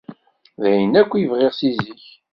[0.61, 2.05] D ayen akk i bɣiɣ si zik.